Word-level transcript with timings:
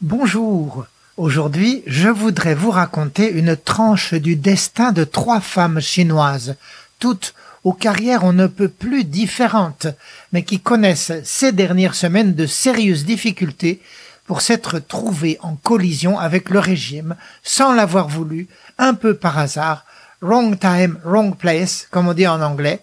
Bonjour. 0.00 0.86
Aujourd'hui, 1.16 1.82
je 1.86 2.08
voudrais 2.08 2.54
vous 2.54 2.70
raconter 2.70 3.30
une 3.30 3.56
tranche 3.56 4.14
du 4.14 4.36
destin 4.36 4.92
de 4.92 5.04
trois 5.04 5.40
femmes 5.40 5.80
chinoises, 5.80 6.56
toutes 6.98 7.34
aux 7.64 7.72
carrières 7.72 8.24
on 8.24 8.32
ne 8.32 8.46
peut 8.46 8.68
plus 8.68 9.04
différentes, 9.04 9.86
mais 10.32 10.44
qui 10.44 10.60
connaissent 10.60 11.12
ces 11.24 11.52
dernières 11.52 11.94
semaines 11.94 12.34
de 12.34 12.46
sérieuses 12.46 13.04
difficultés 13.04 13.80
pour 14.26 14.40
s'être 14.40 14.78
trouvées 14.78 15.38
en 15.42 15.56
collision 15.56 16.18
avec 16.18 16.50
le 16.50 16.58
régime, 16.58 17.16
sans 17.42 17.74
l'avoir 17.74 18.08
voulu, 18.08 18.48
un 18.78 18.94
peu 18.94 19.14
par 19.14 19.38
hasard, 19.38 19.84
wrong 20.20 20.58
time, 20.58 20.98
wrong 21.04 21.36
place, 21.36 21.86
comme 21.90 22.08
on 22.08 22.14
dit 22.14 22.26
en 22.26 22.40
anglais, 22.40 22.80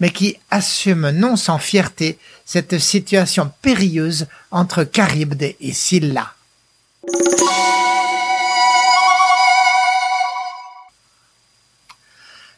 mais 0.00 0.10
qui 0.10 0.36
assument 0.50 1.10
non 1.10 1.36
sans 1.36 1.58
fierté 1.58 2.18
cette 2.44 2.78
situation 2.78 3.50
périlleuse 3.62 4.26
entre 4.50 4.86
Charybde 4.92 5.54
et 5.60 5.72
Silla. 5.72 6.34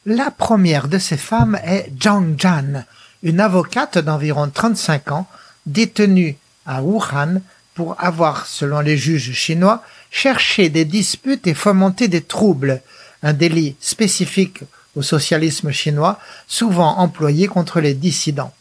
La 0.06 0.30
première 0.30 0.88
de 0.88 0.98
ces 0.98 1.16
femmes 1.16 1.58
est 1.64 1.90
Zhang 1.98 2.38
Zhan, 2.38 2.84
une 3.22 3.40
avocate 3.40 3.96
d'environ 3.96 4.50
35 4.50 5.12
ans, 5.12 5.26
détenue 5.64 6.36
à 6.66 6.82
Wuhan 6.82 7.40
pour 7.74 7.96
avoir, 7.98 8.46
selon 8.46 8.80
les 8.80 8.98
juges 8.98 9.32
chinois, 9.32 9.82
cherché 10.10 10.68
des 10.68 10.84
disputes 10.84 11.46
et 11.46 11.54
fomenté 11.54 12.08
des 12.08 12.20
troubles, 12.20 12.82
un 13.22 13.32
délit 13.32 13.76
spécifique 13.80 14.60
au 14.94 15.00
socialisme 15.00 15.70
chinois, 15.70 16.18
souvent 16.46 16.98
employé 16.98 17.46
contre 17.46 17.80
les 17.80 17.94
dissidents. 17.94 18.52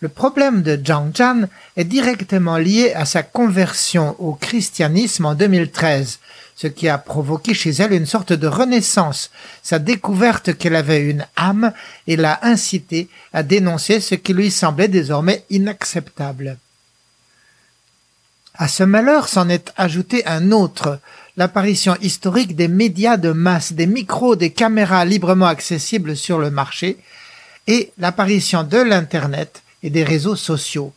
Le 0.00 0.08
problème 0.08 0.62
de 0.62 0.80
Zhang 0.82 1.14
Zhan 1.14 1.46
est 1.76 1.84
directement 1.84 2.56
lié 2.56 2.94
à 2.94 3.04
sa 3.04 3.22
conversion 3.22 4.16
au 4.18 4.32
christianisme 4.32 5.26
en 5.26 5.34
2013, 5.34 6.20
ce 6.56 6.66
qui 6.66 6.88
a 6.88 6.96
provoqué 6.96 7.52
chez 7.52 7.70
elle 7.70 7.92
une 7.92 8.06
sorte 8.06 8.32
de 8.32 8.46
renaissance, 8.46 9.30
sa 9.62 9.78
découverte 9.78 10.56
qu'elle 10.56 10.76
avait 10.76 11.02
une 11.02 11.26
âme 11.36 11.72
et 12.06 12.16
l'a 12.16 12.38
incité 12.42 13.10
à 13.34 13.42
dénoncer 13.42 14.00
ce 14.00 14.14
qui 14.14 14.32
lui 14.32 14.50
semblait 14.50 14.88
désormais 14.88 15.44
inacceptable. 15.50 16.56
À 18.54 18.68
ce 18.68 18.84
malheur 18.84 19.28
s'en 19.28 19.50
est 19.50 19.70
ajouté 19.76 20.26
un 20.26 20.50
autre, 20.50 20.98
l'apparition 21.36 21.94
historique 22.00 22.56
des 22.56 22.68
médias 22.68 23.18
de 23.18 23.32
masse, 23.32 23.74
des 23.74 23.86
micros, 23.86 24.34
des 24.34 24.50
caméras 24.50 25.04
librement 25.04 25.46
accessibles 25.46 26.16
sur 26.16 26.38
le 26.38 26.50
marché, 26.50 26.96
et 27.66 27.92
l'apparition 27.98 28.62
de 28.62 28.78
l'Internet, 28.78 29.62
et 29.82 29.90
des 29.90 30.04
réseaux 30.04 30.36
sociaux. 30.36 30.92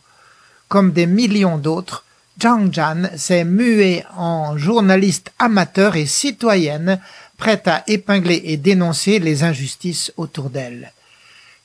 Comme 0.68 0.92
des 0.92 1.06
millions 1.06 1.58
d'autres, 1.58 2.04
Zhang 2.40 2.72
Zhan 2.72 3.10
s'est 3.16 3.44
muée 3.44 4.04
en 4.16 4.58
journaliste 4.58 5.32
amateur 5.38 5.96
et 5.96 6.06
citoyenne, 6.06 7.00
prête 7.36 7.68
à 7.68 7.84
épingler 7.86 8.42
et 8.44 8.56
dénoncer 8.56 9.18
les 9.18 9.44
injustices 9.44 10.12
autour 10.16 10.50
d'elle. 10.50 10.92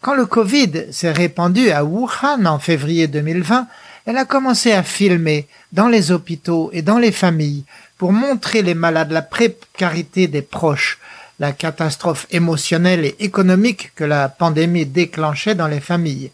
Quand 0.02 0.16
le 0.16 0.26
Covid 0.26 0.86
s'est 0.92 1.12
répandu 1.12 1.72
à 1.72 1.84
Wuhan 1.84 2.46
en 2.46 2.60
février 2.60 3.08
2020, 3.08 3.68
elle 4.06 4.18
a 4.18 4.26
commencé 4.26 4.72
à 4.72 4.84
filmer 4.84 5.48
dans 5.72 5.88
les 5.88 6.12
hôpitaux 6.12 6.70
et 6.72 6.82
dans 6.82 6.98
les 6.98 7.12
familles 7.12 7.66
pour 7.98 8.14
montrer 8.14 8.62
les 8.62 8.76
malades 8.76 9.12
la 9.12 9.22
précarité 9.22 10.28
des 10.28 10.42
proches, 10.42 11.00
la 11.40 11.52
catastrophe 11.52 12.28
émotionnelle 12.32 13.06
et 13.06 13.16
économique 13.20 13.92
que 13.96 14.06
la 14.06 14.30
pandémie 14.30 14.86
déclenchait 14.86 15.56
dans 15.56 15.68
les 15.68 15.82
familles. 15.82 16.32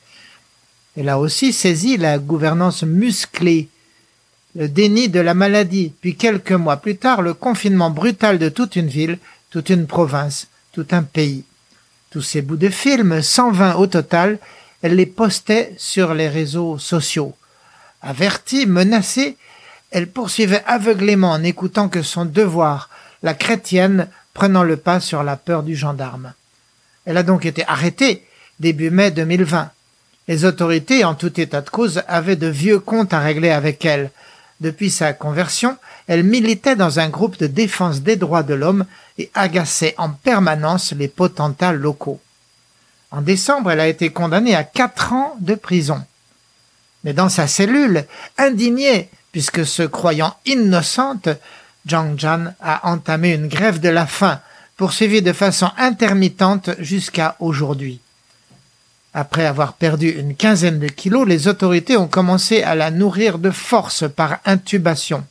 Elle 0.98 1.10
a 1.10 1.20
aussi 1.20 1.52
saisi 1.52 1.98
la 1.98 2.18
gouvernance 2.18 2.84
musclée, 2.84 3.68
le 4.56 4.70
déni 4.70 5.10
de 5.10 5.20
la 5.20 5.34
maladie, 5.34 5.92
puis 6.00 6.16
quelques 6.16 6.54
mois 6.54 6.78
plus 6.78 6.96
tard 6.96 7.22
le 7.22 7.34
confinement 7.34 7.90
brutal 7.90 8.40
de 8.40 8.50
toute 8.50 8.76
une 8.76 8.88
ville, 8.88 9.20
toute 9.50 9.70
une 9.70 9.88
province, 9.88 10.48
tout 10.72 10.88
un 10.92 11.04
pays. 11.04 11.44
Tous 12.12 12.22
ces 12.22 12.42
bouts 12.42 12.56
de 12.56 12.70
film, 12.70 13.22
120 13.22 13.76
au 13.76 13.88
total, 13.88 14.40
elle 14.82 14.96
les 14.96 15.06
postait 15.06 15.74
sur 15.78 16.14
les 16.14 16.30
réseaux 16.30 16.78
sociaux. 16.78 17.36
Avertie, 18.02 18.66
menacée, 18.66 19.36
elle 19.92 20.08
poursuivait 20.08 20.64
aveuglément 20.66 21.32
en 21.32 21.44
écoutant 21.44 21.90
que 21.90 22.02
son 22.02 22.26
devoir, 22.26 22.90
la 23.24 23.34
chrétienne, 23.34 24.08
prenant 24.34 24.64
le 24.64 24.78
pas 24.78 25.00
sur 25.00 25.24
la 25.24 25.36
peur 25.36 25.64
du 25.64 25.76
gendarme. 25.76 26.34
Elle 27.06 27.18
a 27.18 27.24
donc 27.24 27.46
été 27.46 27.66
arrêtée 27.68 28.26
début 28.60 28.92
mai 28.92 29.12
2020. 29.12 29.72
Les 30.28 30.44
autorités, 30.44 31.04
en 31.04 31.14
tout 31.14 31.40
état 31.40 31.62
de 31.62 31.70
cause, 31.70 32.02
avaient 32.08 32.36
de 32.36 32.48
vieux 32.48 32.80
comptes 32.80 33.14
à 33.14 33.20
régler 33.20 33.52
avec 33.52 33.86
elle. 33.86 34.10
Depuis 34.60 34.90
sa 34.90 35.14
conversion, 35.14 35.78
elle 36.08 36.24
militait 36.24 36.76
dans 36.76 37.00
un 37.00 37.10
groupe 37.10 37.38
de 37.38 37.48
défense 37.48 38.02
des 38.02 38.16
droits 38.16 38.44
de 38.44 38.54
l'homme 38.54 38.86
et 39.18 39.30
agaçait 39.34 39.94
en 39.98 40.10
permanence 40.10 40.94
les 40.94 41.08
potentats 41.08 41.74
locaux. 41.74 42.20
En 43.12 43.22
décembre, 43.22 43.72
elle 43.72 43.80
a 43.80 43.88
été 43.88 44.10
condamnée 44.10 44.56
à 44.56 44.64
quatre 44.64 45.14
ans 45.14 45.36
de 45.40 45.56
prison. 45.56 46.02
Mais 47.04 47.14
dans 47.14 47.30
sa 47.30 47.48
cellule, 47.48 48.06
indignée, 48.38 49.10
puisque 49.32 49.66
se 49.66 49.84
croyant 49.84 50.36
innocente, 50.46 51.30
Zhang 51.88 52.20
Zhan 52.20 52.54
a 52.60 52.90
entamé 52.90 53.34
une 53.34 53.48
grève 53.48 53.80
de 53.80 53.90
la 53.90 54.08
faim, 54.08 54.40
poursuivie 54.76 55.22
de 55.22 55.34
façon 55.34 55.70
intermittente 55.78 56.72
jusqu'à 56.80 57.36
aujourd'hui. 57.40 58.00
Après 59.18 59.46
avoir 59.46 59.76
perdu 59.76 60.10
une 60.10 60.36
quinzaine 60.36 60.78
de 60.78 60.90
kilos, 60.90 61.26
les 61.26 61.48
autorités 61.48 61.96
ont 61.96 62.10
commencé 62.10 62.64
à 62.64 62.76
la 62.76 62.92
nourrir 62.92 63.40
de 63.40 63.50
force 63.50 64.04
par 64.14 64.40
intubation. 64.44 65.24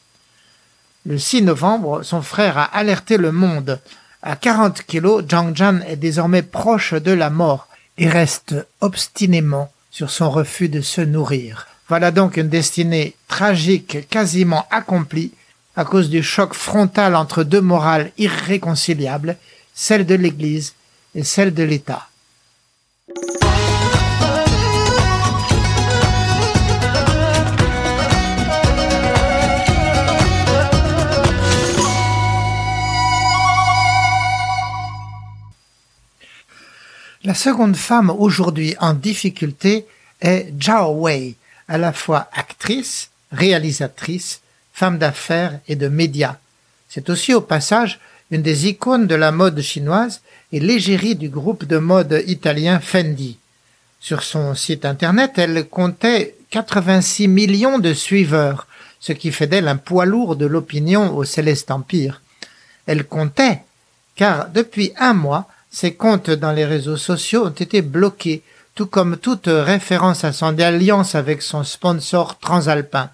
Le 1.05 1.19
6 1.19 1.43
novembre, 1.43 2.03
son 2.03 2.23
frère 2.23 2.57
a 2.57 2.65
alerté 2.65 3.19
le 3.19 3.31
monde. 3.31 3.79
À 4.23 4.37
40 4.37 4.85
kilos, 4.87 5.23
Zhang 5.29 5.55
Zhan 5.55 5.81
est 5.87 5.97
désormais 5.97 6.41
proche 6.41 6.95
de 6.95 7.13
la 7.13 7.29
mort 7.29 7.69
et 7.99 8.09
reste 8.09 8.55
obstinément 8.81 9.71
sur 9.91 10.09
son 10.09 10.31
refus 10.31 10.71
de 10.71 10.81
se 10.81 11.03
nourrir. 11.03 11.67
Voilà 11.87 12.11
donc 12.11 12.39
une 12.39 12.49
destinée 12.49 13.15
tragique 13.29 14.09
quasiment 14.09 14.65
accomplie 14.71 15.33
à 15.77 15.85
cause 15.85 16.09
du 16.09 16.23
choc 16.23 16.55
frontal 16.55 17.15
entre 17.15 17.45
deux 17.45 17.61
morales 17.61 18.13
irréconciliables, 18.17 19.37
celle 19.75 20.07
de 20.07 20.15
l'Église 20.15 20.73
et 21.15 21.23
celle 21.23 21.53
de 21.53 21.65
l'État. 21.65 22.09
La 37.35 37.41
seconde 37.41 37.75
femme 37.75 38.11
aujourd'hui 38.11 38.77
en 38.79 38.95
difficulté 38.95 39.87
est 40.21 40.53
Zhao 40.63 41.01
Wei, 41.01 41.35
à 41.67 41.79
la 41.79 41.93
fois 41.93 42.29
actrice, 42.33 43.11
réalisatrice, 43.33 44.41
femme 44.73 44.99
d'affaires 44.99 45.59
et 45.67 45.75
de 45.75 45.89
médias. 45.89 46.37
C'est 46.89 47.11
aussi 47.11 47.35
au 47.35 47.41
passage 47.41 47.99
une 48.31 48.43
des 48.43 48.69
icônes 48.69 49.09
de 49.09 49.17
la 49.17 49.33
mode 49.33 49.61
chinoise 49.63 50.21
et 50.53 50.61
l'égérie 50.61 51.17
du 51.17 51.29
groupe 51.29 51.65
de 51.65 51.79
mode 51.79 52.23
italien 52.29 52.79
Fendi. 52.79 53.37
Sur 53.99 54.23
son 54.23 54.55
site 54.55 54.85
internet, 54.85 55.33
elle 55.37 55.67
comptait 55.69 56.37
86 56.51 57.27
millions 57.27 57.81
de 57.81 57.95
suiveurs, 57.95 58.69
ce 59.01 59.11
qui 59.11 59.33
fait 59.33 59.49
d'elle 59.49 59.67
un 59.67 59.77
poids 59.77 60.07
lourd 60.07 60.37
de 60.37 60.47
l'opinion 60.47 61.17
au 61.17 61.25
Céleste 61.25 61.73
Empire. 61.73 62.23
Elle 62.87 63.05
comptait, 63.05 63.63
car 64.15 64.51
depuis 64.51 64.93
un 64.97 65.15
mois, 65.15 65.49
ses 65.75 65.95
comptes 65.95 66.31
dans 66.31 66.53
les 66.53 66.65
réseaux 66.65 66.97
sociaux 66.97 67.47
ont 67.47 67.51
été 67.51 67.83
bloqués, 67.83 68.45
tout 68.77 68.87
comme 68.87 69.17
toute 69.17 69.49
référence 69.49 70.23
à 70.23 70.33
son 70.33 70.57
alliance 70.61 71.17
avec 71.17 71.43
son 71.43 71.65
sponsor 71.65 72.39
transalpin. 72.39 73.11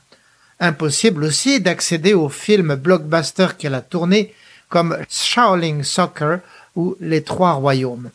Impossible 0.61 1.25
aussi 1.25 1.63
d'accéder 1.63 2.13
aux 2.13 2.29
films 2.29 2.75
blockbusters 2.75 3.57
qu'elle 3.57 3.75
a 3.75 3.81
tournés 3.81 4.35
comme 4.69 4.99
Shaolin 5.09 5.83
Soccer 5.83 6.41
ou 6.77 6.97
Les 7.01 7.23
Trois 7.23 7.53
Royaumes. 7.53 8.11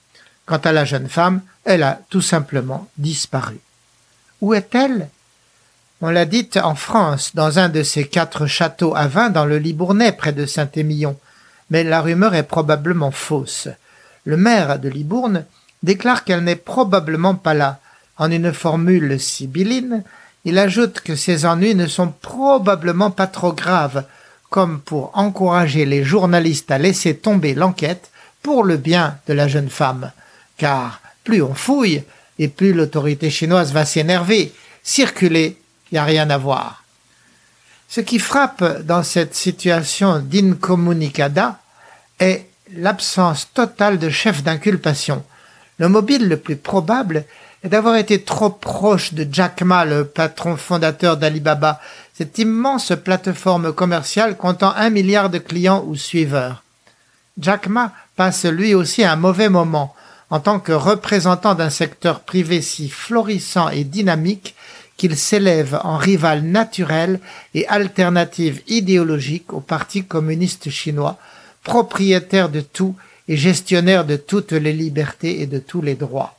Quant 0.46 0.62
à 0.64 0.72
la 0.72 0.86
jeune 0.86 1.10
femme, 1.10 1.42
elle 1.64 1.82
a 1.82 2.00
tout 2.12 2.22
simplement 2.22 2.88
disparu. 3.00 3.58
Où 4.42 4.54
est-elle? 4.54 5.10
On 6.02 6.12
l'a 6.12 6.26
dite 6.26 6.58
en 6.58 6.76
France, 6.76 7.32
dans 7.34 7.58
un 7.58 7.68
de 7.68 7.82
ses 7.82 8.08
quatre 8.08 8.46
châteaux 8.46 8.96
à 8.96 9.08
vin 9.08 9.32
dans 9.32 9.46
le 9.46 9.58
Libournais 9.58 10.12
près 10.12 10.34
de 10.34 10.46
Saint-Émilion, 10.46 11.18
mais 11.72 11.84
la 11.84 12.02
rumeur 12.02 12.36
est 12.36 12.44
probablement 12.44 13.10
fausse 13.10 13.70
le 14.26 14.38
maire 14.38 14.80
de 14.80 14.90
Libourne 14.90 15.46
déclare 15.82 16.24
qu'elle 16.24 16.44
n'est 16.44 16.56
probablement 16.56 17.36
pas 17.36 17.54
là. 17.54 17.80
En 18.18 18.32
une 18.32 18.54
formule 18.54 19.20
sibylline, 19.20 20.04
Il 20.46 20.60
ajoute 20.60 21.02
que 21.02 21.16
ces 21.16 21.46
ennuis 21.48 21.74
ne 21.74 21.88
sont 21.88 22.14
probablement 22.22 23.10
pas 23.10 23.26
trop 23.26 23.52
graves, 23.52 24.06
comme 24.52 24.80
pour 24.80 25.12
encourager 25.18 25.86
les 25.86 26.04
journalistes 26.04 26.70
à 26.70 26.78
laisser 26.78 27.18
tomber 27.18 27.56
l'enquête 27.56 28.12
pour 28.44 28.64
le 28.64 28.78
bien 28.78 29.18
de 29.28 29.34
la 29.34 29.48
jeune 29.48 29.70
femme. 29.70 30.12
Car 30.58 31.02
plus 31.24 31.42
on 31.42 31.56
fouille, 31.56 32.04
et 32.38 32.48
plus 32.48 32.74
l'autorité 32.74 33.32
chinoise 33.32 33.74
va 33.74 33.86
s'énerver. 33.86 34.54
Circuler, 34.84 35.58
il 35.90 35.96
n'y 35.96 36.00
a 36.00 36.04
rien 36.04 36.30
à 36.30 36.38
voir. 36.38 36.84
Ce 37.90 38.02
qui 38.02 38.20
frappe 38.20 38.84
dans 38.84 39.04
cette 39.04 39.34
situation 39.34 40.20
d'incommunicada 40.20 41.60
est 42.20 42.48
l'absence 42.74 43.52
totale 43.54 44.00
de 44.00 44.10
chef 44.10 44.44
d'inculpation. 44.44 45.24
Le 45.78 45.90
mobile 45.90 46.28
le 46.28 46.38
plus 46.38 46.56
probable 46.56 47.26
est 47.64 47.70
d'avoir 47.70 47.96
été 47.96 48.22
trop 48.22 48.50
proche 48.50 49.14
de 49.14 49.28
Jack 49.30 49.62
Ma, 49.62 49.86
le 49.86 50.06
patron 50.06 50.56
fondateur 50.56 51.18
d'Alibaba, 51.18 51.82
cette 52.14 52.38
immense 52.38 52.94
plateforme 53.04 53.74
commerciale 53.74 54.38
comptant 54.38 54.74
un 54.76 54.90
milliard 54.90 55.30
de 55.30 55.38
clients 55.38 55.84
ou 55.86 55.96
suiveurs. 55.96 56.64
Jack 57.40 57.68
Ma 57.68 57.92
passe 58.16 58.46
lui 58.46 58.74
aussi 58.74 59.04
un 59.04 59.16
mauvais 59.16 59.50
moment 59.50 59.94
en 60.30 60.40
tant 60.40 60.60
que 60.60 60.72
représentant 60.72 61.56
d'un 61.56 61.70
secteur 61.70 62.22
privé 62.22 62.62
si 62.62 62.90
florissant 62.90 63.70
et 63.70 63.84
dynamique 63.84 64.56
qu'il 64.98 65.18
s'élève 65.18 65.80
en 65.84 65.98
rival 65.98 66.42
naturel 66.44 67.20
et 67.54 67.68
alternative 67.68 68.62
idéologique 68.68 69.54
au 69.54 69.60
Parti 69.60 70.06
communiste 70.06 70.70
chinois, 70.70 71.18
propriétaire 71.66 72.48
de 72.48 72.62
tout 72.62 72.96
et 73.28 73.36
gestionnaire 73.36 74.06
de 74.06 74.16
toutes 74.16 74.54
les 74.54 74.72
libertés 74.72 75.42
et 75.42 75.48
de 75.48 75.60
tous 75.60 75.82
les 75.82 75.96
droits. 75.96 76.38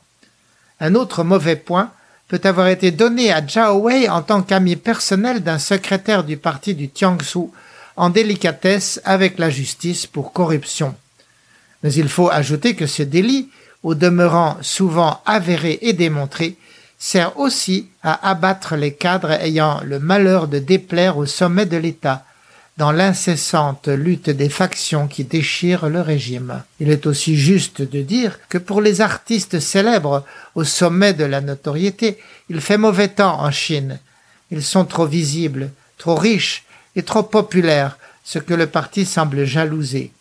Un 0.79 0.95
autre 0.95 1.23
mauvais 1.23 1.57
point 1.57 1.91
peut 2.27 2.41
avoir 2.43 2.67
été 2.67 2.91
donné 2.91 3.31
à 3.31 3.45
Zhao 3.45 3.81
Wei 3.81 4.09
en 4.09 4.21
tant 4.21 4.41
qu'ami 4.41 4.75
personnel 4.75 5.43
d'un 5.43 5.59
secrétaire 5.59 6.23
du 6.23 6.37
parti 6.37 6.73
du 6.73 6.89
Tiangsu 6.89 7.51
en 7.95 8.09
délicatesse 8.09 9.01
avec 9.03 9.37
la 9.37 9.49
justice 9.49 10.07
pour 10.07 10.33
corruption. 10.33 10.95
Mais 11.83 11.93
il 11.93 12.09
faut 12.09 12.29
ajouter 12.29 12.75
que 12.75 12.87
ce 12.87 13.03
délit, 13.03 13.49
au 13.83 13.95
demeurant 13.95 14.57
souvent 14.61 15.21
avéré 15.25 15.79
et 15.81 15.93
démontré, 15.93 16.55
sert 16.99 17.37
aussi 17.37 17.89
à 18.01 18.29
abattre 18.29 18.75
les 18.75 18.93
cadres 18.93 19.31
ayant 19.31 19.81
le 19.83 19.99
malheur 19.99 20.47
de 20.47 20.59
déplaire 20.59 21.17
au 21.17 21.25
sommet 21.25 21.65
de 21.65 21.77
l'État, 21.77 22.25
dans 22.77 22.91
l'incessante 22.91 23.87
lutte 23.87 24.29
des 24.29 24.49
factions 24.49 25.07
qui 25.07 25.23
déchirent 25.23 25.89
le 25.89 26.01
régime. 26.01 26.61
Il 26.79 26.91
est 26.91 27.07
aussi 27.07 27.35
juste 27.35 27.81
de 27.81 28.01
dire 28.01 28.39
que 28.49 28.59
pour 28.59 28.81
les 28.81 29.01
artistes 29.01 29.59
célèbres 29.59 30.23
au 30.53 30.63
sommet 30.63 31.13
de 31.13 31.25
la 31.25 31.41
notoriété, 31.41 32.19
il 32.49 32.61
fait 32.61 32.77
mauvais 32.77 33.07
temps 33.07 33.41
en 33.41 33.49
Chine. 33.49 33.99
Ils 34.51 34.63
sont 34.63 34.85
trop 34.85 35.07
visibles, 35.07 35.71
trop 35.97 36.15
riches 36.15 36.65
et 36.95 37.01
trop 37.01 37.23
populaires, 37.23 37.97
ce 38.23 38.37
que 38.37 38.53
le 38.53 38.67
parti 38.67 39.05
semble 39.05 39.45
jalouser. 39.45 40.11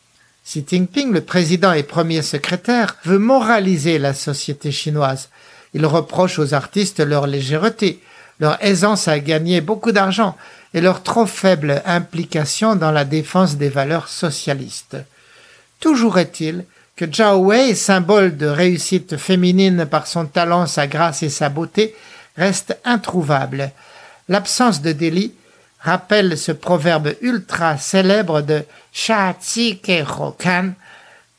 Xi 0.44 0.64
Jinping, 0.67 1.12
le 1.12 1.20
président 1.20 1.73
et 1.73 1.82
premier 1.82 2.23
secrétaire, 2.23 2.97
veut 3.05 3.19
moraliser 3.19 3.99
la 3.99 4.14
société 4.14 4.73
chinoise. 4.73 5.29
Il 5.75 5.85
reproche 5.85 6.38
aux 6.38 6.55
artistes 6.55 7.00
leur 7.00 7.26
légèreté, 7.26 8.00
leur 8.41 8.56
aisance 8.64 9.08
à 9.08 9.19
gagner 9.19 9.61
beaucoup 9.61 9.93
d'argent 9.93 10.37
et 10.76 10.82
leur 10.82 11.02
trop 11.02 11.25
faible 11.25 11.82
implication 11.87 12.76
dans 12.76 12.90
la 12.90 13.06
défense 13.06 13.56
des 13.56 13.70
valeurs 13.70 14.08
socialistes. 14.08 14.99
Toujours 15.81 16.19
est-il 16.19 16.67
que 16.96 17.11
Zhao 17.11 17.46
Wei, 17.46 17.75
symbole 17.75 18.37
de 18.37 18.46
réussite 18.46 19.17
féminine 19.17 19.87
par 19.87 20.06
son 20.06 20.26
talent, 20.26 20.67
sa 20.67 20.87
grâce 20.87 21.23
et 21.23 21.31
sa 21.31 21.49
beauté, 21.49 21.96
reste 22.37 22.78
introuvable. 22.84 23.70
L'absence 24.28 24.82
de 24.82 24.93
délit 24.93 25.32
rappelle 25.81 26.37
ce 26.37 26.52
proverbe 26.52 27.14
ultra 27.22 27.79
célèbre 27.79 28.43
de 28.43 28.62
Sha 28.93 29.34
Rokan, 30.05 30.72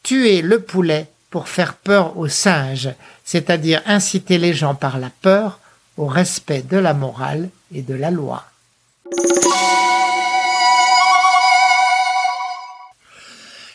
tuer 0.01 0.41
le 0.41 0.61
poulet 0.61 1.11
pour 1.29 1.47
faire 1.47 1.75
peur 1.75 2.17
aux 2.17 2.27
singes, 2.27 2.89
c'est-à-dire 3.23 3.83
inciter 3.85 4.39
les 4.39 4.55
gens 4.55 4.73
par 4.73 4.97
la 4.97 5.11
peur 5.21 5.59
au 5.95 6.07
respect 6.07 6.63
de 6.63 6.77
la 6.77 6.95
morale 6.95 7.49
et 7.71 7.83
de 7.83 7.93
la 7.93 8.09
loi. 8.09 8.43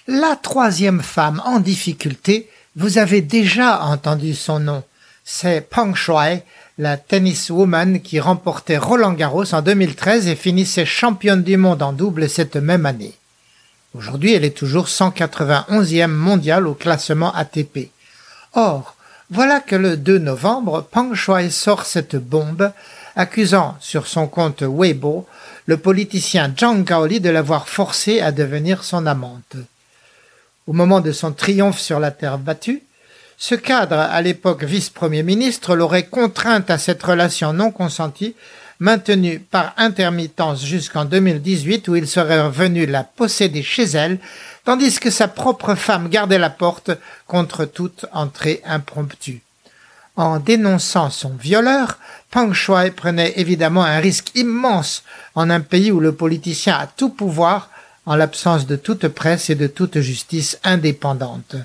La 0.08 0.36
troisième 0.36 1.00
femme 1.00 1.40
en 1.44 1.60
difficulté, 1.60 2.48
vous 2.76 2.98
avez 2.98 3.20
déjà 3.20 3.82
entendu 3.82 4.34
son 4.34 4.60
nom. 4.60 4.82
C'est 5.24 5.68
Peng 5.68 5.94
Shuai, 5.94 6.42
la 6.78 6.96
tenniswoman 6.96 8.00
qui 8.00 8.18
remportait 8.18 8.78
Roland 8.78 9.12
Garros 9.12 9.54
en 9.54 9.62
2013 9.62 10.28
et 10.28 10.36
finissait 10.36 10.84
championne 10.84 11.42
du 11.42 11.56
monde 11.56 11.82
en 11.82 11.92
double 11.92 12.28
cette 12.28 12.56
même 12.56 12.86
année. 12.86 13.14
Aujourd'hui, 13.94 14.32
elle 14.32 14.44
est 14.44 14.56
toujours 14.56 14.86
191e 14.86 16.08
mondiale 16.08 16.66
au 16.66 16.74
classement 16.74 17.32
ATP. 17.34 17.90
Or, 18.54 18.96
voilà 19.30 19.60
que 19.60 19.76
le 19.76 19.96
2 19.96 20.18
novembre, 20.18 20.86
Peng 20.90 21.14
Shuai 21.14 21.50
sort 21.50 21.86
cette 21.86 22.16
bombe, 22.16 22.72
accusant 23.16 23.76
sur 23.80 24.06
son 24.06 24.26
compte 24.26 24.62
Weibo 24.62 25.26
le 25.66 25.76
politicien 25.76 26.52
Zhang 26.56 26.84
Gaoli 26.84 27.20
de 27.20 27.30
l'avoir 27.30 27.68
forcé 27.68 28.20
à 28.20 28.32
devenir 28.32 28.84
son 28.84 29.06
amante. 29.06 29.56
Au 30.66 30.72
moment 30.72 31.00
de 31.00 31.12
son 31.12 31.32
triomphe 31.32 31.80
sur 31.80 32.00
la 32.00 32.10
terre 32.10 32.38
battue, 32.38 32.82
ce 33.38 33.54
cadre, 33.54 33.98
à 33.98 34.22
l'époque 34.22 34.62
vice-premier 34.62 35.22
ministre, 35.22 35.74
l'aurait 35.74 36.06
contrainte 36.06 36.70
à 36.70 36.78
cette 36.78 37.02
relation 37.02 37.52
non 37.52 37.72
consentie, 37.72 38.36
maintenue 38.78 39.40
par 39.40 39.74
intermittence 39.76 40.64
jusqu'en 40.64 41.04
2018 41.04 41.88
où 41.88 41.96
il 41.96 42.08
serait 42.08 42.42
revenu 42.42 42.86
la 42.86 43.04
posséder 43.04 43.62
chez 43.62 43.84
elle 43.84 44.18
tandis 44.64 44.98
que 44.98 45.10
sa 45.10 45.28
propre 45.28 45.74
femme 45.74 46.08
gardait 46.08 46.38
la 46.38 46.50
porte 46.50 46.90
contre 47.26 47.64
toute 47.64 48.06
entrée 48.12 48.60
impromptue. 48.64 49.42
En 50.16 50.38
dénonçant 50.38 51.08
son 51.10 51.30
violeur, 51.30 51.98
Pang 52.30 52.52
Shuai 52.52 52.90
prenait 52.90 53.32
évidemment 53.36 53.84
un 53.84 53.98
risque 53.98 54.30
immense 54.34 55.04
en 55.34 55.48
un 55.48 55.60
pays 55.60 55.90
où 55.90 56.00
le 56.00 56.12
politicien 56.12 56.76
a 56.76 56.86
tout 56.86 57.08
pouvoir 57.08 57.70
en 58.04 58.14
l'absence 58.14 58.66
de 58.66 58.76
toute 58.76 59.08
presse 59.08 59.48
et 59.48 59.54
de 59.54 59.66
toute 59.66 60.00
justice 60.00 60.58
indépendante. 60.64 61.56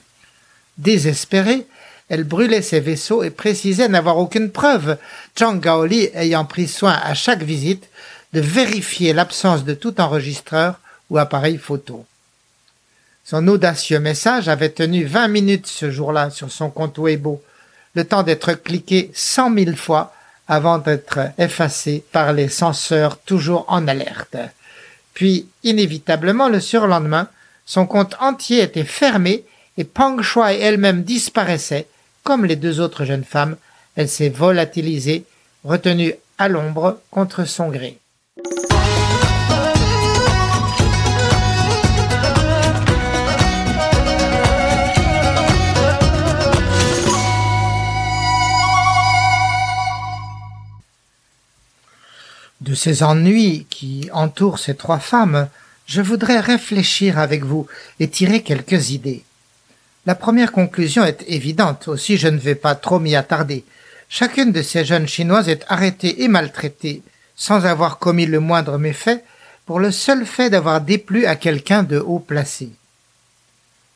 Désespérée, 0.77 1.67
elle 2.09 2.23
brûlait 2.23 2.61
ses 2.61 2.79
vaisseaux 2.79 3.23
et 3.23 3.31
précisait 3.31 3.89
n'avoir 3.89 4.17
aucune 4.17 4.51
preuve, 4.51 4.97
Zhang 5.37 5.59
Gaoli 5.59 6.09
ayant 6.13 6.45
pris 6.45 6.67
soin 6.67 6.97
à 7.03 7.13
chaque 7.13 7.43
visite 7.43 7.89
de 8.31 8.39
vérifier 8.39 9.13
l'absence 9.13 9.65
de 9.65 9.73
tout 9.73 9.99
enregistreur 9.99 10.79
ou 11.09 11.17
appareil 11.17 11.57
photo. 11.57 12.05
Son 13.25 13.45
audacieux 13.49 13.99
message 13.99 14.47
avait 14.47 14.69
tenu 14.69 15.03
vingt 15.03 15.27
minutes 15.27 15.67
ce 15.67 15.91
jour-là 15.91 16.29
sur 16.29 16.49
son 16.49 16.69
compte 16.69 16.97
Weibo, 16.97 17.41
le 17.97 18.05
temps 18.05 18.21
d'être 18.21 18.53
cliqué 18.53 19.09
cent 19.15 19.49
mille 19.49 19.75
fois 19.75 20.13
avant 20.47 20.77
d'être 20.77 21.19
effacé 21.39 22.03
par 22.11 22.31
les 22.31 22.47
censeurs 22.47 23.17
toujours 23.17 23.65
en 23.67 23.87
alerte. 23.87 24.37
Puis, 25.15 25.47
inévitablement, 25.63 26.47
le 26.47 26.59
surlendemain, 26.59 27.27
son 27.65 27.87
compte 27.87 28.15
entier 28.19 28.61
était 28.61 28.83
fermé 28.83 29.43
et 29.77 29.83
Pang 29.83 30.21
Shuai 30.21 30.59
elle-même 30.59 31.01
disparaissait, 31.01 31.87
comme 32.23 32.45
les 32.45 32.55
deux 32.55 32.79
autres 32.79 33.03
jeunes 33.03 33.23
femmes. 33.23 33.57
Elle 33.95 34.09
s'est 34.09 34.29
volatilisée, 34.29 35.25
retenue 35.63 36.13
à 36.37 36.47
l'ombre 36.49 36.99
contre 37.09 37.45
son 37.45 37.69
gré. 37.69 37.97
Ces 52.77 53.03
ennuis 53.03 53.65
qui 53.69 54.09
entourent 54.13 54.59
ces 54.59 54.75
trois 54.75 54.99
femmes, 54.99 55.49
je 55.85 56.01
voudrais 56.01 56.39
réfléchir 56.39 57.19
avec 57.19 57.43
vous 57.43 57.67
et 57.99 58.09
tirer 58.09 58.41
quelques 58.43 58.91
idées. 58.91 59.23
La 60.05 60.15
première 60.15 60.51
conclusion 60.53 61.03
est 61.03 61.23
évidente, 61.27 61.87
aussi 61.87 62.17
je 62.17 62.27
ne 62.27 62.37
vais 62.37 62.55
pas 62.55 62.75
trop 62.75 62.99
m'y 62.99 63.15
attarder. 63.15 63.65
Chacune 64.09 64.53
de 64.53 64.61
ces 64.61 64.85
jeunes 64.85 65.07
chinoises 65.07 65.49
est 65.49 65.65
arrêtée 65.67 66.23
et 66.23 66.29
maltraitée, 66.29 67.01
sans 67.35 67.65
avoir 67.65 67.99
commis 67.99 68.25
le 68.25 68.39
moindre 68.39 68.77
méfait, 68.77 69.23
pour 69.65 69.79
le 69.79 69.91
seul 69.91 70.25
fait 70.25 70.49
d'avoir 70.49 70.79
déplu 70.79 71.25
à 71.25 71.35
quelqu'un 71.35 71.83
de 71.83 71.99
haut 71.99 72.19
placé. 72.19 72.69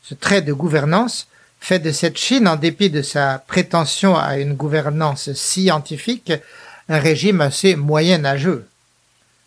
Ce 0.03 0.13
trait 0.13 0.41
de 0.41 0.51
gouvernance 0.51 1.27
fait 1.61 1.79
de 1.79 1.91
cette 1.91 2.17
Chine, 2.17 2.47
en 2.47 2.57
dépit 2.57 2.89
de 2.89 3.01
sa 3.01 3.41
prétention 3.47 4.17
à 4.17 4.37
une 4.37 4.55
gouvernance 4.55 5.31
scientifique, 5.33 6.33
un 6.89 6.99
régime 6.99 7.39
assez 7.39 7.75
moyenâgeux. 7.75 8.67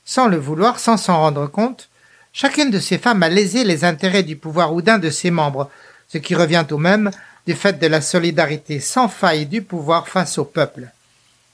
Sans 0.04 0.28
le 0.28 0.36
vouloir, 0.36 0.78
sans 0.78 0.96
s'en 0.96 1.18
rendre 1.18 1.46
compte, 1.46 1.88
chacune 2.32 2.70
de 2.70 2.78
ces 2.78 2.98
femmes 2.98 3.22
a 3.22 3.28
lésé 3.28 3.64
les 3.64 3.84
intérêts 3.84 4.22
du 4.22 4.36
pouvoir 4.36 4.74
ou 4.74 4.82
d'un 4.82 4.98
de 4.98 5.10
ses 5.10 5.30
membres, 5.30 5.70
ce 6.08 6.18
qui 6.18 6.34
revient 6.34 6.66
au 6.70 6.78
même 6.78 7.10
du 7.46 7.54
fait 7.54 7.78
de 7.78 7.86
la 7.86 8.00
solidarité 8.00 8.80
sans 8.80 9.08
faille 9.08 9.46
du 9.46 9.62
pouvoir 9.62 10.08
face 10.08 10.38
au 10.38 10.44
peuple. 10.44 10.88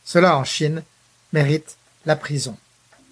Cela 0.04 0.36
en 0.36 0.44
Chine 0.44 0.82
mérite 1.32 1.76
la 2.06 2.16
prison. 2.16 2.56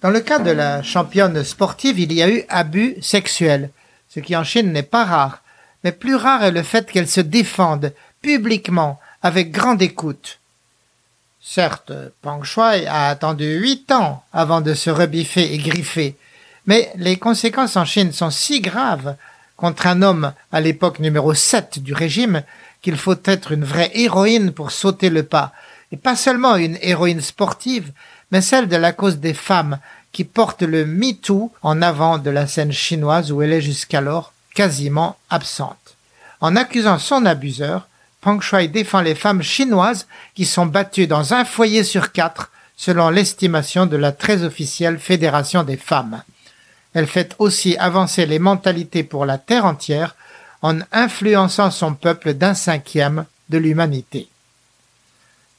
Dans 0.01 0.09
le 0.09 0.21
cas 0.21 0.39
de 0.39 0.51
la 0.51 0.81
championne 0.81 1.43
sportive, 1.43 1.99
il 1.99 2.13
y 2.13 2.23
a 2.23 2.29
eu 2.29 2.43
abus 2.49 2.95
sexuels, 3.01 3.69
ce 4.09 4.19
qui 4.19 4.35
en 4.35 4.43
Chine 4.43 4.71
n'est 4.71 4.83
pas 4.83 5.05
rare, 5.05 5.43
mais 5.83 5.91
plus 5.91 6.15
rare 6.15 6.43
est 6.43 6.51
le 6.51 6.63
fait 6.63 6.89
qu'elle 6.89 7.07
se 7.07 7.21
défende 7.21 7.93
publiquement 8.21 8.99
avec 9.21 9.51
grande 9.51 9.81
écoute. 9.81 10.39
Certes, 11.51 11.91
Pang 12.21 12.43
Shuai 12.43 12.85
a 12.85 13.09
attendu 13.09 13.57
huit 13.57 13.91
ans 13.91 14.23
avant 14.33 14.61
de 14.61 14.75
se 14.75 14.91
rebiffer 14.91 15.51
et 15.51 15.57
griffer, 15.57 16.15
mais 16.67 16.91
les 16.95 17.17
conséquences 17.17 17.75
en 17.75 17.85
Chine 17.85 18.11
sont 18.11 18.29
si 18.29 18.61
graves 18.61 19.15
contre 19.57 19.87
un 19.87 20.03
homme 20.03 20.31
à 20.51 20.61
l'époque 20.61 20.99
numéro 20.99 21.33
7 21.33 21.79
du 21.79 21.95
régime 21.95 22.43
qu'il 22.83 22.97
faut 22.97 23.15
être 23.25 23.51
une 23.51 23.63
vraie 23.63 23.89
héroïne 23.95 24.51
pour 24.51 24.69
sauter 24.69 25.09
le 25.09 25.23
pas, 25.23 25.51
et 25.91 25.97
pas 25.97 26.15
seulement 26.15 26.55
une 26.55 26.77
héroïne 26.83 27.19
sportive, 27.19 27.93
mais 28.31 28.41
celle 28.41 28.67
de 28.67 28.75
la 28.75 28.91
cause 28.91 29.17
des 29.17 29.33
femmes 29.33 29.79
qui 30.11 30.25
porte 30.25 30.61
le 30.61 30.85
MeToo 30.85 31.51
en 31.63 31.81
avant 31.81 32.19
de 32.19 32.29
la 32.29 32.45
scène 32.45 32.71
chinoise 32.71 33.31
où 33.31 33.41
elle 33.41 33.53
est 33.53 33.61
jusqu'alors 33.61 34.33
quasiment 34.53 35.17
absente. 35.31 35.95
En 36.41 36.55
accusant 36.55 36.99
son 36.99 37.25
abuseur, 37.25 37.88
Pang 38.21 38.41
Shuai 38.41 38.67
défend 38.67 39.01
les 39.01 39.15
femmes 39.15 39.41
chinoises 39.41 40.07
qui 40.35 40.45
sont 40.45 40.65
battues 40.65 41.07
dans 41.07 41.33
un 41.33 41.45
foyer 41.45 41.83
sur 41.83 42.11
quatre 42.11 42.51
selon 42.75 43.09
l'estimation 43.09 43.85
de 43.85 43.97
la 43.97 44.11
très 44.11 44.43
officielle 44.43 44.99
Fédération 44.99 45.63
des 45.63 45.77
femmes. 45.77 46.23
Elle 46.93 47.07
fait 47.07 47.35
aussi 47.39 47.77
avancer 47.77 48.25
les 48.25 48.39
mentalités 48.39 49.03
pour 49.03 49.25
la 49.25 49.37
terre 49.37 49.65
entière 49.65 50.15
en 50.61 50.79
influençant 50.91 51.71
son 51.71 51.93
peuple 51.93 52.33
d'un 52.33 52.53
cinquième 52.53 53.25
de 53.49 53.57
l'humanité. 53.57 54.29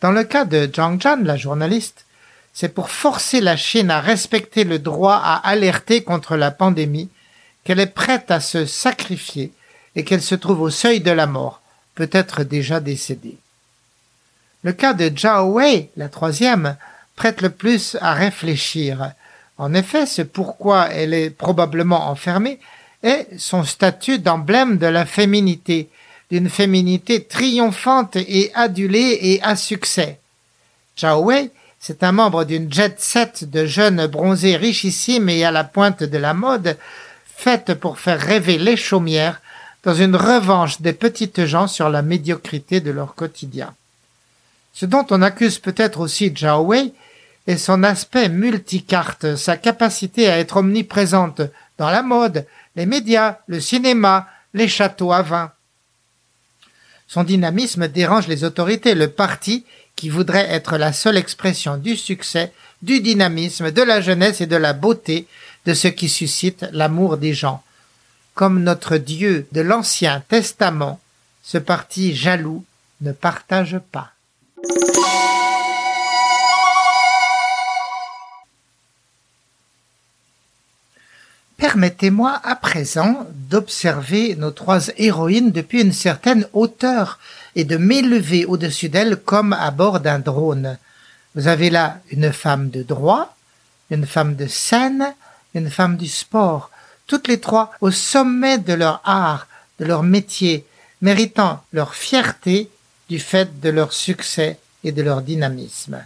Dans 0.00 0.12
le 0.12 0.24
cas 0.24 0.44
de 0.44 0.70
Zhang 0.74 1.00
Zhan, 1.00 1.22
la 1.22 1.36
journaliste, 1.36 2.06
c'est 2.52 2.74
pour 2.74 2.90
forcer 2.90 3.40
la 3.40 3.56
Chine 3.56 3.90
à 3.90 4.00
respecter 4.00 4.64
le 4.64 4.78
droit 4.78 5.20
à 5.22 5.36
alerter 5.48 6.02
contre 6.02 6.36
la 6.36 6.50
pandémie 6.50 7.10
qu'elle 7.64 7.80
est 7.80 7.86
prête 7.86 8.30
à 8.30 8.40
se 8.40 8.64
sacrifier 8.66 9.52
et 9.94 10.04
qu'elle 10.04 10.22
se 10.22 10.34
trouve 10.34 10.62
au 10.62 10.70
seuil 10.70 11.00
de 11.00 11.10
la 11.10 11.26
mort, 11.26 11.59
peut-être 12.00 12.44
déjà 12.44 12.80
décédée. 12.80 13.36
Le 14.62 14.72
cas 14.72 14.94
de 14.94 15.12
Zhao 15.14 15.52
Wei, 15.52 15.90
la 15.98 16.08
troisième, 16.08 16.78
prête 17.14 17.42
le 17.42 17.50
plus 17.50 17.98
à 18.00 18.14
réfléchir. 18.14 19.12
En 19.58 19.74
effet, 19.74 20.06
ce 20.06 20.22
pourquoi 20.22 20.88
elle 20.90 21.12
est 21.12 21.28
probablement 21.28 22.08
enfermée 22.08 22.58
est 23.02 23.26
son 23.36 23.64
statut 23.64 24.18
d'emblème 24.18 24.78
de 24.78 24.86
la 24.86 25.04
féminité, 25.04 25.90
d'une 26.30 26.48
féminité 26.48 27.24
triomphante 27.24 28.16
et 28.16 28.50
adulée 28.54 29.18
et 29.20 29.42
à 29.42 29.54
succès. 29.54 30.20
Zhao 30.98 31.24
Wei, 31.24 31.50
c'est 31.78 32.02
un 32.02 32.12
membre 32.12 32.44
d'une 32.44 32.72
jet 32.72 32.98
set 32.98 33.44
de 33.44 33.66
jeunes 33.66 34.06
bronzés 34.06 34.56
richissimes 34.56 35.28
et 35.28 35.44
à 35.44 35.50
la 35.50 35.64
pointe 35.64 36.02
de 36.02 36.16
la 36.16 36.32
mode, 36.32 36.78
faite 37.26 37.74
pour 37.74 37.98
faire 37.98 38.18
rêver 38.18 38.56
les 38.56 38.78
chaumières 38.78 39.42
dans 39.82 39.94
une 39.94 40.16
revanche 40.16 40.80
des 40.80 40.92
petites 40.92 41.44
gens 41.46 41.66
sur 41.66 41.88
la 41.88 42.02
médiocrité 42.02 42.80
de 42.80 42.90
leur 42.90 43.14
quotidien. 43.14 43.74
Ce 44.72 44.86
dont 44.86 45.06
on 45.10 45.22
accuse 45.22 45.58
peut-être 45.58 46.00
aussi 46.00 46.32
Zhao 46.36 46.72
est 47.46 47.56
son 47.56 47.82
aspect 47.82 48.28
multicarte, 48.28 49.36
sa 49.36 49.56
capacité 49.56 50.28
à 50.28 50.38
être 50.38 50.58
omniprésente 50.58 51.40
dans 51.78 51.90
la 51.90 52.02
mode, 52.02 52.46
les 52.76 52.86
médias, 52.86 53.38
le 53.46 53.60
cinéma, 53.60 54.28
les 54.54 54.68
châteaux 54.68 55.12
à 55.12 55.22
vin. 55.22 55.52
Son 57.08 57.24
dynamisme 57.24 57.88
dérange 57.88 58.28
les 58.28 58.44
autorités, 58.44 58.94
le 58.94 59.08
parti 59.08 59.64
qui 59.96 60.08
voudrait 60.08 60.48
être 60.50 60.76
la 60.76 60.92
seule 60.92 61.16
expression 61.16 61.76
du 61.76 61.96
succès, 61.96 62.52
du 62.82 63.00
dynamisme, 63.00 63.70
de 63.72 63.82
la 63.82 64.00
jeunesse 64.00 64.40
et 64.40 64.46
de 64.46 64.56
la 64.56 64.72
beauté, 64.72 65.26
de 65.66 65.74
ce 65.74 65.88
qui 65.88 66.08
suscite 66.08 66.66
l'amour 66.72 67.16
des 67.16 67.34
gens. 67.34 67.62
Comme 68.40 68.62
notre 68.62 68.96
Dieu 68.96 69.46
de 69.52 69.60
l'Ancien 69.60 70.22
Testament, 70.26 70.98
ce 71.42 71.58
parti 71.58 72.16
jaloux 72.16 72.64
ne 73.02 73.12
partage 73.12 73.78
pas. 73.92 74.12
Permettez-moi 81.58 82.40
à 82.42 82.56
présent 82.56 83.26
d'observer 83.50 84.36
nos 84.36 84.52
trois 84.52 84.88
héroïnes 84.96 85.50
depuis 85.50 85.82
une 85.82 85.92
certaine 85.92 86.46
hauteur 86.54 87.18
et 87.56 87.64
de 87.64 87.76
m'élever 87.76 88.46
au-dessus 88.46 88.88
d'elles 88.88 89.18
comme 89.18 89.52
à 89.52 89.70
bord 89.70 90.00
d'un 90.00 90.18
drone. 90.18 90.78
Vous 91.34 91.46
avez 91.46 91.68
là 91.68 91.98
une 92.10 92.32
femme 92.32 92.70
de 92.70 92.82
droit, 92.82 93.36
une 93.90 94.06
femme 94.06 94.34
de 94.34 94.46
scène, 94.46 95.14
une 95.54 95.68
femme 95.68 95.98
du 95.98 96.08
sport, 96.08 96.70
toutes 97.10 97.26
les 97.26 97.40
trois 97.40 97.72
au 97.80 97.90
sommet 97.90 98.58
de 98.58 98.72
leur 98.72 99.00
art, 99.04 99.48
de 99.80 99.84
leur 99.84 100.04
métier, 100.04 100.64
méritant 101.02 101.64
leur 101.72 101.96
fierté 101.96 102.70
du 103.08 103.18
fait 103.18 103.58
de 103.58 103.68
leur 103.68 103.92
succès 103.92 104.60
et 104.84 104.92
de 104.92 105.02
leur 105.02 105.20
dynamisme. 105.20 105.98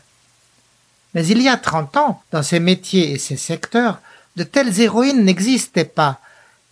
Mais 1.13 1.27
il 1.27 1.43
y 1.43 1.49
a 1.51 1.59
trente 1.59 1.95
ans, 1.99 2.23
dans 2.33 2.43
ces 2.43 2.59
métiers 2.59 3.11
et 3.11 3.19
ces 3.19 3.37
secteurs, 3.37 3.99
de 4.37 4.45
telles 4.45 4.81
héroïnes 4.81 5.25
n'existaient 5.25 5.85
pas. 5.85 6.21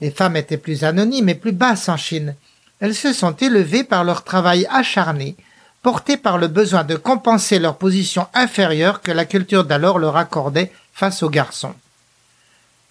Les 0.01 0.11
femmes 0.11 0.37
étaient 0.37 0.57
plus 0.57 0.83
anonymes 0.83 1.29
et 1.29 1.35
plus 1.35 1.53
basses 1.53 1.91
en 1.91 1.99
Chine. 1.99 2.35
Elles 2.81 2.95
se 2.95 3.12
sont 3.12 3.37
élevées 3.37 3.85
par 3.85 4.03
leur 4.03 4.25
travail 4.25 4.67
acharné, 4.71 5.37
portées 5.83 6.17
par 6.17 6.39
le 6.39 6.49
besoin 6.49 6.85
de 6.85 6.97
compenser 6.97 7.59
leur 7.59 7.77
position 7.77 8.27
inférieure 8.33 9.03
que 9.03 9.12
la 9.12 9.27
culture 9.27 9.65
d'alors 9.65 9.99
leur 9.99 10.17
accordait 10.17 10.73
face 10.95 11.23
aux 11.23 11.31
garçons. 11.31 11.75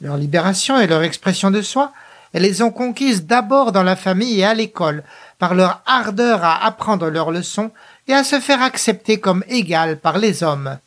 Leur 0.02 0.18
libération 0.18 0.80
et 0.80 0.88
leur 0.88 1.04
expression 1.04 1.52
de 1.52 1.62
soi, 1.62 1.92
elles 2.34 2.42
les 2.42 2.62
ont 2.62 2.72
conquises 2.72 3.26
d'abord 3.26 3.72
dans 3.72 3.84
la 3.84 3.96
famille 3.96 4.40
et 4.40 4.46
à 4.46 4.56
l'école, 4.56 5.04
par 5.38 5.54
leur 5.54 5.82
ardeur 5.86 6.44
à 6.44 6.66
apprendre 6.66 7.10
leurs 7.10 7.32
leçons 7.32 7.72
et 8.08 8.14
à 8.14 8.24
se 8.24 8.40
faire 8.40 8.62
accepter 8.62 9.20
comme 9.20 9.44
égales 9.48 9.98
par 9.98 10.18
les 10.18 10.44
hommes. 10.44 10.78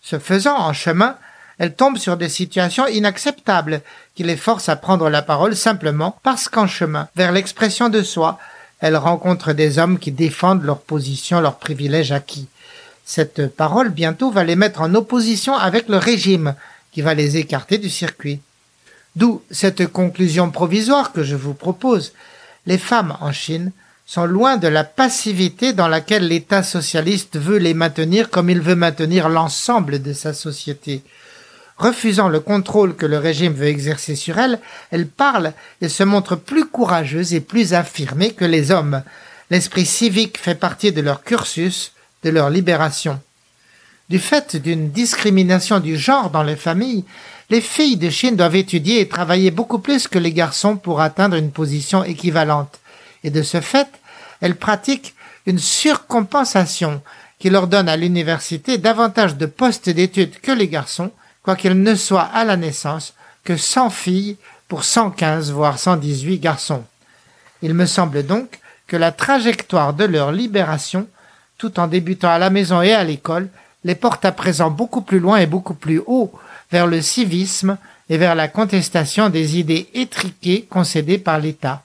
Ce 0.00 0.18
faisant, 0.18 0.56
en 0.56 0.72
chemin, 0.72 1.16
elles 1.58 1.74
tombent 1.74 1.98
sur 1.98 2.16
des 2.16 2.28
situations 2.28 2.86
inacceptables 2.86 3.82
qui 4.14 4.22
les 4.22 4.36
forcent 4.36 4.68
à 4.68 4.76
prendre 4.76 5.10
la 5.10 5.22
parole 5.22 5.56
simplement 5.56 6.18
parce 6.22 6.48
qu'en 6.48 6.66
chemin 6.66 7.08
vers 7.16 7.32
l'expression 7.32 7.88
de 7.88 8.02
soi, 8.02 8.38
elles 8.80 8.96
rencontrent 8.96 9.52
des 9.52 9.78
hommes 9.78 9.98
qui 9.98 10.12
défendent 10.12 10.64
leur 10.64 10.80
position, 10.80 11.40
leurs 11.40 11.58
privilèges 11.58 12.12
acquis. 12.12 12.48
Cette 13.04 13.54
parole 13.54 13.88
bientôt 13.88 14.30
va 14.30 14.44
les 14.44 14.56
mettre 14.56 14.80
en 14.80 14.94
opposition 14.94 15.56
avec 15.56 15.88
le 15.88 15.96
régime 15.96 16.54
qui 16.96 17.02
va 17.02 17.12
les 17.12 17.36
écarter 17.36 17.76
du 17.76 17.90
circuit. 17.90 18.40
D'où 19.16 19.42
cette 19.50 19.86
conclusion 19.86 20.50
provisoire 20.50 21.12
que 21.12 21.24
je 21.24 21.36
vous 21.36 21.52
propose. 21.52 22.14
Les 22.64 22.78
femmes 22.78 23.18
en 23.20 23.32
Chine 23.32 23.72
sont 24.06 24.24
loin 24.24 24.56
de 24.56 24.66
la 24.66 24.82
passivité 24.82 25.74
dans 25.74 25.88
laquelle 25.88 26.26
l'État 26.26 26.62
socialiste 26.62 27.36
veut 27.36 27.58
les 27.58 27.74
maintenir 27.74 28.30
comme 28.30 28.48
il 28.48 28.62
veut 28.62 28.76
maintenir 28.76 29.28
l'ensemble 29.28 30.00
de 30.00 30.14
sa 30.14 30.32
société. 30.32 31.02
Refusant 31.76 32.30
le 32.30 32.40
contrôle 32.40 32.96
que 32.96 33.04
le 33.04 33.18
régime 33.18 33.52
veut 33.52 33.66
exercer 33.66 34.16
sur 34.16 34.38
elles, 34.38 34.58
elles 34.90 35.06
parlent 35.06 35.52
et 35.82 35.90
se 35.90 36.02
montrent 36.02 36.36
plus 36.36 36.64
courageuses 36.64 37.34
et 37.34 37.42
plus 37.42 37.74
affirmées 37.74 38.32
que 38.32 38.46
les 38.46 38.70
hommes. 38.70 39.02
L'esprit 39.50 39.84
civique 39.84 40.38
fait 40.38 40.54
partie 40.54 40.92
de 40.92 41.02
leur 41.02 41.22
cursus, 41.24 41.92
de 42.22 42.30
leur 42.30 42.48
libération. 42.48 43.20
Du 44.08 44.20
fait 44.20 44.54
d'une 44.54 44.90
discrimination 44.90 45.80
du 45.80 45.96
genre 45.96 46.30
dans 46.30 46.44
les 46.44 46.54
familles, 46.54 47.04
les 47.50 47.60
filles 47.60 47.96
de 47.96 48.08
Chine 48.08 48.36
doivent 48.36 48.54
étudier 48.54 49.00
et 49.00 49.08
travailler 49.08 49.50
beaucoup 49.50 49.80
plus 49.80 50.06
que 50.06 50.18
les 50.18 50.32
garçons 50.32 50.76
pour 50.76 51.00
atteindre 51.00 51.36
une 51.36 51.50
position 51.50 52.04
équivalente. 52.04 52.78
Et 53.24 53.30
de 53.30 53.42
ce 53.42 53.60
fait, 53.60 53.88
elles 54.40 54.56
pratiquent 54.56 55.14
une 55.46 55.58
surcompensation 55.58 57.02
qui 57.38 57.50
leur 57.50 57.66
donne 57.66 57.88
à 57.88 57.96
l'université 57.96 58.78
davantage 58.78 59.36
de 59.36 59.46
postes 59.46 59.90
d'études 59.90 60.40
que 60.40 60.52
les 60.52 60.68
garçons, 60.68 61.10
quoiqu'il 61.42 61.80
ne 61.80 61.94
soit 61.94 62.22
à 62.22 62.44
la 62.44 62.56
naissance 62.56 63.14
que 63.44 63.56
100 63.56 63.90
filles 63.90 64.36
pour 64.68 64.84
115 64.84 65.50
voire 65.50 65.78
118 65.78 66.38
garçons. 66.38 66.84
Il 67.62 67.74
me 67.74 67.86
semble 67.86 68.24
donc 68.24 68.60
que 68.86 68.96
la 68.96 69.10
trajectoire 69.10 69.94
de 69.94 70.04
leur 70.04 70.30
libération, 70.30 71.08
tout 71.58 71.80
en 71.80 71.88
débutant 71.88 72.30
à 72.30 72.38
la 72.38 72.50
maison 72.50 72.82
et 72.82 72.92
à 72.92 73.02
l'école, 73.04 73.48
les 73.86 73.94
porte 73.94 74.24
à 74.24 74.32
présent 74.32 74.68
beaucoup 74.68 75.00
plus 75.00 75.20
loin 75.20 75.36
et 75.36 75.46
beaucoup 75.46 75.74
plus 75.74 76.02
haut 76.06 76.32
vers 76.72 76.88
le 76.88 77.00
civisme 77.00 77.78
et 78.10 78.18
vers 78.18 78.34
la 78.34 78.48
contestation 78.48 79.28
des 79.28 79.58
idées 79.58 79.88
étriquées 79.94 80.66
concédées 80.68 81.18
par 81.18 81.38
l'État. 81.38 81.84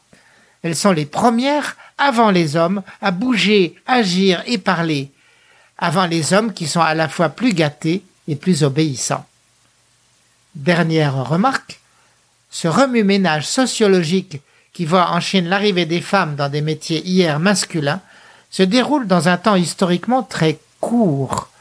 Elles 0.63 0.75
sont 0.75 0.93
les 0.93 1.05
premières, 1.05 1.77
avant 1.99 2.31
les 2.31 2.55
hommes, 2.55 2.81
à 3.03 3.11
bouger, 3.11 3.75
agir 3.85 4.41
et 4.47 4.57
parler, 4.57 5.11
avant 5.77 6.07
les 6.07 6.33
hommes 6.33 6.53
qui 6.53 6.65
sont 6.65 6.81
à 6.81 6.95
la 6.95 7.07
fois 7.07 7.29
plus 7.29 7.53
gâtés 7.53 8.03
et 8.27 8.35
plus 8.35 8.63
obéissants. 8.63 9.25
Dernière 10.55 11.29
remarque, 11.29 11.79
ce 12.49 12.67
remue-ménage 12.67 13.47
sociologique 13.47 14.41
qui 14.73 14.85
voit 14.85 15.11
en 15.11 15.19
Chine 15.19 15.47
l'arrivée 15.47 15.85
des 15.85 16.01
femmes 16.01 16.35
dans 16.35 16.49
des 16.49 16.61
métiers 16.61 17.05
hier 17.05 17.39
masculins 17.39 18.01
se 18.49 18.63
déroule 18.63 19.05
dans 19.05 19.27
un 19.27 19.37
temps 19.37 19.55
historiquement 19.55 20.23
très 20.23 20.57
court. 20.79 21.51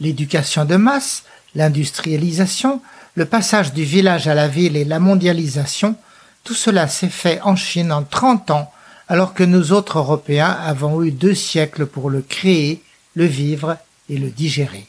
L'éducation 0.00 0.64
de 0.64 0.76
masse, 0.76 1.24
L'industrialisation, 1.54 2.82
le 3.14 3.26
passage 3.26 3.72
du 3.72 3.84
village 3.84 4.26
à 4.26 4.34
la 4.34 4.48
ville 4.48 4.76
et 4.76 4.84
la 4.84 4.98
mondialisation, 4.98 5.94
tout 6.42 6.54
cela 6.54 6.88
s'est 6.88 7.08
fait 7.08 7.40
en 7.42 7.54
Chine 7.54 7.92
en 7.92 8.02
30 8.02 8.50
ans, 8.50 8.72
alors 9.06 9.34
que 9.34 9.44
nous 9.44 9.72
autres 9.72 9.98
Européens 9.98 10.50
avons 10.50 11.02
eu 11.02 11.12
deux 11.12 11.34
siècles 11.34 11.86
pour 11.86 12.10
le 12.10 12.22
créer, 12.22 12.82
le 13.14 13.24
vivre 13.24 13.76
et 14.10 14.18
le 14.18 14.30
digérer. 14.30 14.88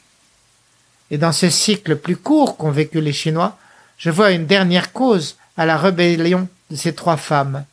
Et 1.11 1.19
dans 1.19 1.31
ce 1.31 1.51
cycle 1.51 1.97
plus 1.97 2.17
court 2.17 2.57
qu'ont 2.57 2.71
vécu 2.71 2.99
les 2.99 3.13
Chinois, 3.13 3.57
je 3.97 4.09
vois 4.09 4.31
une 4.31 4.47
dernière 4.47 4.91
cause 4.91 5.35
à 5.55 5.67
la 5.67 5.77
rébellion 5.77 6.47
de 6.71 6.75
ces 6.75 6.95
trois 6.95 7.17
femmes. 7.17 7.63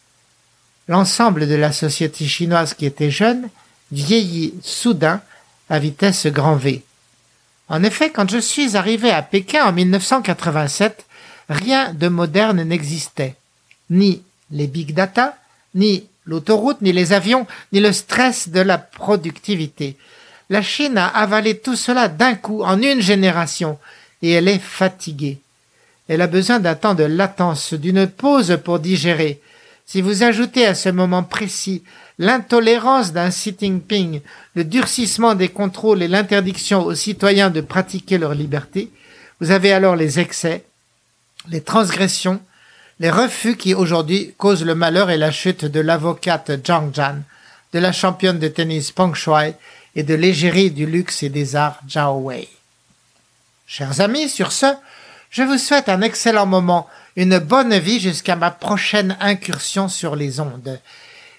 L'ensemble 0.86 1.48
de 1.48 1.54
la 1.54 1.72
société 1.72 2.26
chinoise 2.26 2.74
qui 2.74 2.84
était 2.84 3.10
jeune 3.10 3.48
vieillit 3.90 4.52
soudain 4.62 5.22
à 5.70 5.78
vitesse 5.78 6.26
grand 6.26 6.56
V. 6.56 6.84
En 7.68 7.82
effet, 7.82 8.10
quand 8.10 8.30
je 8.30 8.38
suis 8.38 8.76
arrivé 8.76 9.10
à 9.10 9.22
Pékin 9.22 9.64
en 9.64 9.72
1987, 9.72 11.04
rien 11.48 11.92
de 11.94 12.08
moderne 12.08 12.62
n'existait. 12.62 13.36
Ni 13.90 14.22
les 14.50 14.66
big 14.66 14.94
data, 14.94 15.36
ni 15.74 16.06
l'autoroute, 16.26 16.82
ni 16.82 16.92
les 16.92 17.12
avions, 17.12 17.46
ni 17.72 17.80
le 17.80 17.92
stress 17.92 18.48
de 18.48 18.60
la 18.60 18.78
productivité. 18.78 19.96
La 20.50 20.62
Chine 20.62 20.98
a 20.98 21.06
avalé 21.06 21.58
tout 21.58 21.76
cela 21.76 22.08
d'un 22.08 22.34
coup 22.34 22.62
en 22.62 22.80
une 22.82 23.00
génération 23.00 23.78
et 24.20 24.32
elle 24.32 24.48
est 24.48 24.58
fatiguée. 24.58 25.38
Elle 26.08 26.20
a 26.20 26.26
besoin 26.26 26.60
d'un 26.60 26.74
temps 26.74 26.94
de 26.94 27.04
latence, 27.04 27.74
d'une 27.74 28.06
pause 28.06 28.58
pour 28.62 28.78
digérer. 28.78 29.40
Si 29.86 30.00
vous 30.00 30.22
ajoutez 30.22 30.66
à 30.66 30.74
ce 30.74 30.88
moment 30.88 31.22
précis 31.22 31.82
l'intolérance 32.22 33.12
d'un 33.12 33.32
sitting 33.32 33.80
ping, 33.80 34.20
le 34.54 34.62
durcissement 34.62 35.34
des 35.34 35.48
contrôles 35.48 36.04
et 36.04 36.08
l'interdiction 36.08 36.84
aux 36.84 36.94
citoyens 36.94 37.50
de 37.50 37.60
pratiquer 37.60 38.16
leur 38.16 38.32
liberté, 38.32 38.90
vous 39.40 39.50
avez 39.50 39.72
alors 39.72 39.96
les 39.96 40.20
excès, 40.20 40.64
les 41.48 41.62
transgressions, 41.62 42.40
les 43.00 43.10
refus 43.10 43.56
qui 43.56 43.74
aujourd'hui 43.74 44.34
causent 44.38 44.64
le 44.64 44.76
malheur 44.76 45.10
et 45.10 45.16
la 45.16 45.32
chute 45.32 45.64
de 45.64 45.80
l'avocate 45.80 46.64
Zhang 46.64 46.94
Zhan, 46.94 47.22
de 47.72 47.80
la 47.80 47.90
championne 47.90 48.38
de 48.38 48.46
tennis 48.46 48.92
Peng 48.92 49.14
Shuai 49.14 49.56
et 49.96 50.04
de 50.04 50.14
l'égérie 50.14 50.70
du 50.70 50.86
luxe 50.86 51.24
et 51.24 51.28
des 51.28 51.56
arts 51.56 51.80
Zhao 51.90 52.20
Wei. 52.20 52.48
Chers 53.66 54.00
amis, 54.00 54.28
sur 54.28 54.52
ce, 54.52 54.66
je 55.30 55.42
vous 55.42 55.58
souhaite 55.58 55.88
un 55.88 56.02
excellent 56.02 56.46
moment, 56.46 56.86
une 57.16 57.40
bonne 57.40 57.76
vie 57.78 57.98
jusqu'à 57.98 58.36
ma 58.36 58.52
prochaine 58.52 59.16
incursion 59.18 59.88
sur 59.88 60.14
les 60.14 60.38
ondes. 60.38 60.78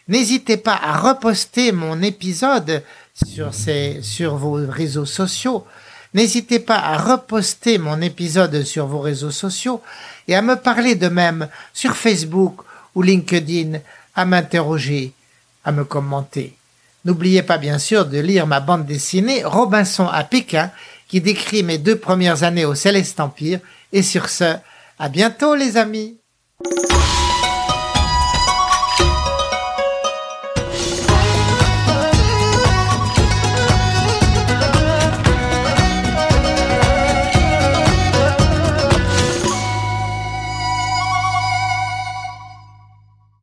N'hésitez 0.07 0.57
pas 0.57 0.75
à 0.75 0.97
reposter 0.97 1.71
mon 1.71 2.01
épisode 2.01 2.83
sur, 3.13 4.35
vos 4.35 4.59
réseaux 4.67 5.05
sociaux. 5.05 5.65
N'hésitez 6.13 6.59
pas 6.59 6.77
à 6.77 6.97
reposter 6.97 7.77
mon 7.77 8.01
épisode 8.01 8.63
sur 8.63 8.85
vos 8.85 8.99
réseaux 8.99 9.31
sociaux 9.31 9.81
et 10.27 10.35
à 10.35 10.41
me 10.41 10.55
parler 10.55 10.95
de 10.95 11.07
même 11.07 11.47
sur 11.73 11.95
Facebook 11.95 12.61
ou 12.95 13.01
LinkedIn, 13.01 13.79
à 14.15 14.25
m'interroger, 14.25 15.13
à 15.63 15.71
me 15.71 15.85
commenter. 15.85 16.55
N'oubliez 17.05 17.41
pas 17.41 17.57
bien 17.57 17.79
sûr 17.79 18.05
de 18.05 18.19
lire 18.19 18.45
ma 18.45 18.59
bande 18.59 18.85
dessinée 18.85 19.43
Robinson 19.43 20.07
à 20.07 20.23
Pékin 20.23 20.71
qui 21.07 21.21
décrit 21.21 21.63
mes 21.63 21.77
deux 21.77 21.97
premières 21.97 22.43
années 22.43 22.65
au 22.65 22.75
Céleste 22.75 23.19
Empire. 23.19 23.59
Et 23.91 24.01
sur 24.01 24.29
ce, 24.29 24.55
à 24.97 25.09
bientôt 25.09 25.53
les 25.53 25.77
amis. 25.77 26.17